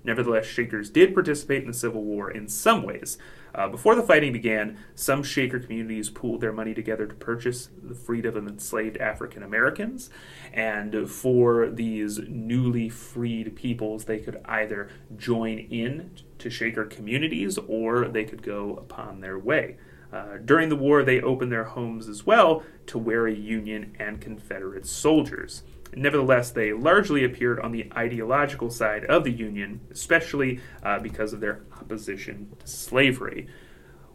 [0.02, 3.16] Nevertheless, Shakers did participate in the Civil War in some ways.
[3.54, 7.94] Uh, before the fighting began, some Shaker communities pooled their money together to purchase the
[7.94, 10.08] freedom of enslaved African Americans.
[10.52, 18.08] And for these newly freed peoples, they could either join in to Shaker communities or
[18.08, 19.76] they could go upon their way.
[20.12, 24.86] Uh, during the war, they opened their homes as well to wary Union and Confederate
[24.86, 25.62] soldiers.
[25.94, 31.40] Nevertheless, they largely appeared on the ideological side of the Union, especially uh, because of
[31.40, 33.48] their opposition to slavery.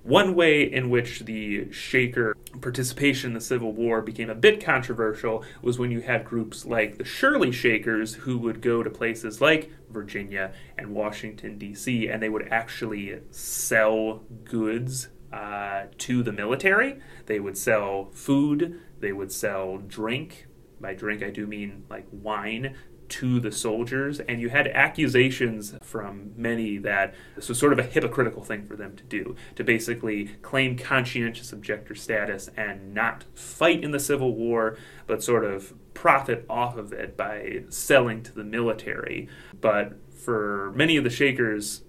[0.08, 5.44] One way in which the Shaker participation in the Civil War became a bit controversial
[5.62, 9.70] was when you had groups like the Shirley Shakers who would go to places like
[9.90, 17.00] Virginia and Washington, D.C., and they would actually sell goods uh, to the military.
[17.26, 20.47] They would sell food, they would sell drink,
[20.80, 22.76] by drink, I do mean like wine
[23.10, 27.84] to the soldiers, and you had accusations from many that this was sort of a
[27.84, 33.84] hypocritical thing for them to do to basically claim conscientious objector status and not fight
[33.84, 38.44] in the Civil War, but sort of profit off of it by selling to the
[38.44, 39.28] military.
[39.60, 41.84] But for many of the Shakers,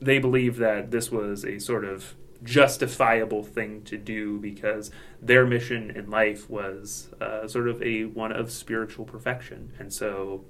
[0.00, 5.90] they believe that this was a sort of justifiable thing to do because their mission
[5.90, 9.72] in life was uh, sort of a one of spiritual perfection.
[9.78, 10.44] And so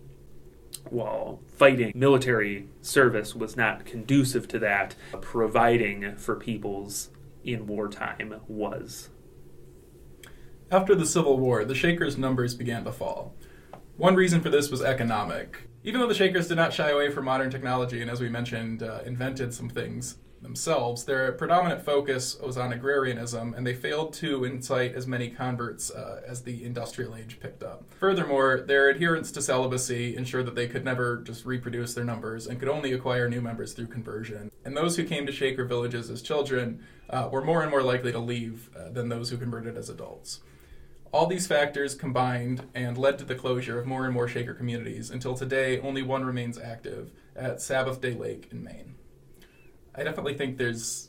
[0.91, 7.11] while fighting military service was not conducive to that, providing for peoples
[7.45, 9.11] in wartime was.
[10.71, 13.35] After the Civil War, the Shakers' numbers began to fall.
[13.97, 15.69] One reason for this was economic.
[15.85, 18.83] Even though the Shakers did not shy away from modern technology and, as we mentioned,
[18.83, 24.45] uh, invented some things, themselves, their predominant focus was on agrarianism, and they failed to
[24.45, 27.85] incite as many converts uh, as the industrial age picked up.
[27.99, 32.59] Furthermore, their adherence to celibacy ensured that they could never just reproduce their numbers and
[32.59, 34.51] could only acquire new members through conversion.
[34.65, 38.13] And those who came to Shaker villages as children uh, were more and more likely
[38.13, 40.41] to leave uh, than those who converted as adults.
[41.13, 45.11] All these factors combined and led to the closure of more and more Shaker communities
[45.11, 48.95] until today only one remains active at Sabbathday Lake in Maine.
[49.97, 51.09] I definitely think there's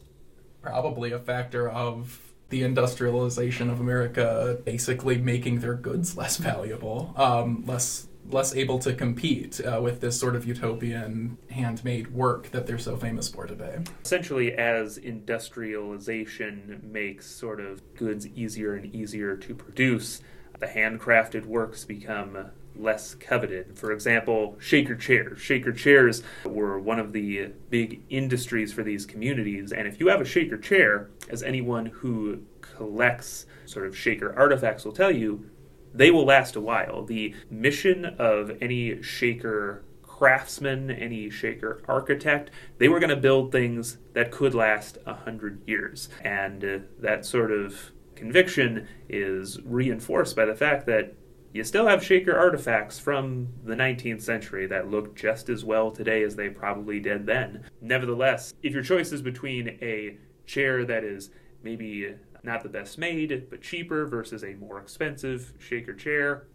[0.62, 2.20] probably a factor of
[2.50, 8.94] the industrialization of America basically making their goods less valuable, um, less less able to
[8.94, 13.80] compete uh, with this sort of utopian handmade work that they're so famous for today.
[14.04, 20.22] Essentially, as industrialization makes sort of goods easier and easier to produce,
[20.60, 23.78] the handcrafted works become less coveted.
[23.78, 25.40] For example, shaker chairs.
[25.40, 30.22] Shaker chairs were one of the big industries for these communities, and if you have
[30.22, 35.50] a shaker chair, as anyone who collects sort of shaker artifacts will tell you,
[35.94, 37.04] they will last a while.
[37.04, 42.50] The mission of any shaker craftsman, any shaker architect,
[42.80, 46.10] they were going to build things that could last a hundred years.
[46.22, 51.14] And uh, that sort of conviction is reinforced by the fact that
[51.58, 56.22] you still have shaker artifacts from the 19th century that look just as well today
[56.22, 57.66] as they probably did then.
[57.82, 61.32] Nevertheless, if your choice is between a chair that is
[61.64, 66.46] maybe not the best made, but cheaper versus a more expensive shaker chair,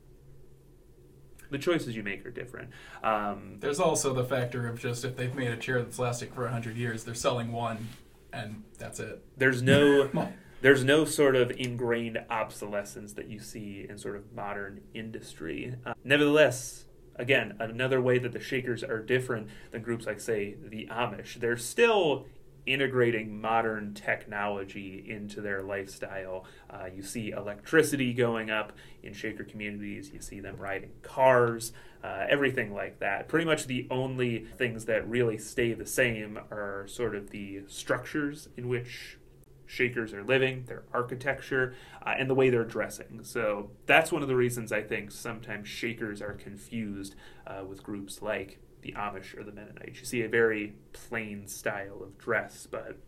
[1.51, 2.71] the choices you make are different.
[3.03, 6.45] Um, There's also the factor of just if they've made a chair that's lasting for
[6.45, 7.89] 100 years, they're selling one
[8.33, 9.21] and that's it.
[9.37, 10.09] There's no
[10.63, 15.75] there's no sort of ingrained obsolescence that you see in sort of modern industry.
[15.85, 16.85] Uh, nevertheless,
[17.17, 21.57] again, another way that the Shakers are different than groups like, say, the Amish, they're
[21.57, 22.27] still
[22.65, 26.45] integrating modern technology into their lifestyle.
[26.71, 31.73] Uh, you see electricity going up in Shaker communities, you see them riding cars,
[32.05, 33.27] uh, everything like that.
[33.27, 38.49] Pretty much the only things that really stay the same are sort of the structures
[38.57, 39.19] in which
[39.67, 43.21] Shakers are living, their architecture, uh, and the way they're dressing.
[43.23, 47.15] So that's one of the reasons I think sometimes Shakers are confused
[47.47, 50.01] uh, with groups like the Amish or the Mennonites.
[50.01, 52.99] You see a very plain style of dress, but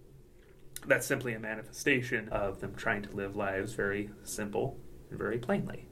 [0.86, 4.78] that's simply a manifestation of them trying to live lives very simple
[5.10, 5.88] and very plainly.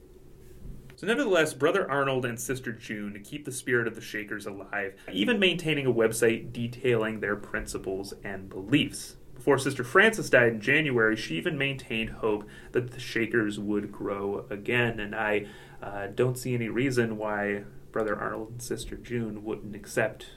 [0.95, 5.39] So, nevertheless, Brother Arnold and Sister June keep the spirit of the Shakers alive, even
[5.39, 9.17] maintaining a website detailing their principles and beliefs.
[9.43, 14.45] Before Sister Frances died in January, she even maintained hope that the Shakers would grow
[14.49, 15.47] again, and I
[15.81, 20.27] uh, don't see any reason why Brother Arnold and Sister June wouldn't accept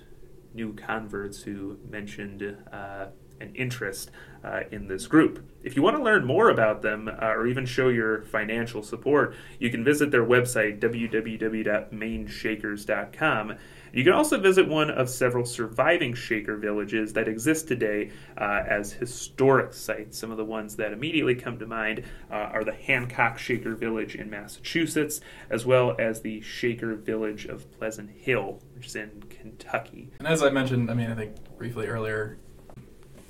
[0.54, 3.06] new converts who mentioned uh,
[3.40, 4.10] an interest
[4.42, 5.48] uh, in this group.
[5.62, 9.36] If you want to learn more about them uh, or even show your financial support,
[9.60, 13.54] you can visit their website, www.maineshakers.com.
[13.92, 18.92] You can also visit one of several surviving Shaker villages that exist today uh, as
[18.92, 20.18] historic sites.
[20.18, 24.14] Some of the ones that immediately come to mind uh, are the Hancock Shaker Village
[24.14, 25.20] in Massachusetts,
[25.50, 30.10] as well as the Shaker Village of Pleasant Hill, which is in Kentucky.
[30.18, 32.38] And as I mentioned, I mean, I think briefly earlier,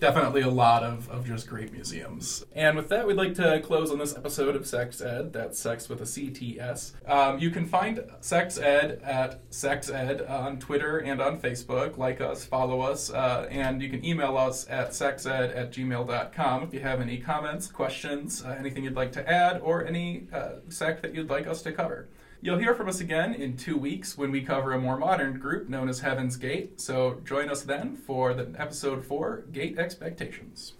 [0.00, 2.44] definitely a lot of, of just great museums.
[2.54, 5.32] And with that, we'd like to close on this episode of Sects Ed.
[5.32, 6.92] That's Sects with a CTS.
[7.08, 11.96] Um, you can find Sects Ed at Sects Ed on Twitter and on Facebook.
[11.96, 16.74] Like us, follow us, uh, and you can email us at sexed at gmail.com if
[16.74, 21.14] you have any comments, questions, uh, anything you'd like to add, or any uh, that
[21.14, 22.08] you'd like us to cover.
[22.42, 25.68] You'll hear from us again in two weeks when we cover a more modern group
[25.68, 26.80] known as Heaven's Gate.
[26.80, 30.74] So join us then for the episode four, Gate Expectations.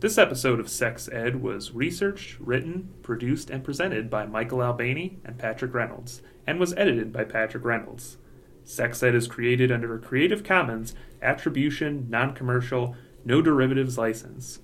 [0.00, 5.38] This episode of Sects Ed was researched, written, produced, and presented by Michael Albany and
[5.38, 8.18] Patrick Reynolds, and was edited by Patrick Reynolds.
[8.64, 14.58] Sects Ed is created under a Creative Commons Attribution, Non Commercial, No Derivatives license.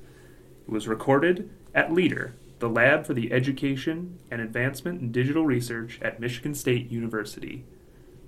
[0.66, 5.98] It was recorded at LEADR, the Lab for the Education and Advancement in Digital Research
[6.02, 7.64] at Michigan State University.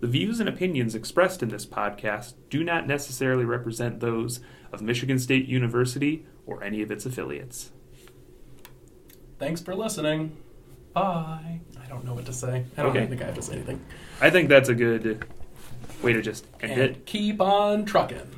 [0.00, 4.40] The views and opinions expressed in this podcast do not necessarily represent those
[4.72, 7.72] of Michigan State University or any of its affiliates.
[9.38, 10.36] Thanks for listening.
[10.92, 11.60] Bye.
[11.82, 12.64] I don't know what to say.
[12.76, 13.06] I don't Okay.
[13.06, 13.80] think I have to say anything.
[14.20, 15.24] I think that's a good
[16.02, 17.06] way to just end And it.
[17.06, 18.28] keep on trucking.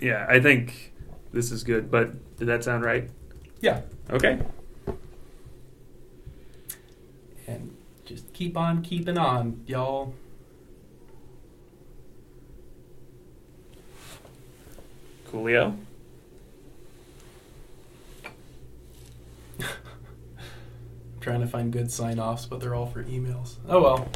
[0.00, 0.92] Yeah, I think
[1.32, 3.10] this is good, but did that sound right?
[3.60, 3.82] Yeah.
[4.10, 4.38] Okay.
[7.46, 10.14] And just keep on keeping on, y'all.
[15.30, 15.76] Coolio.
[21.20, 23.56] trying to find good sign offs, but they're all for emails.
[23.68, 24.08] Oh well.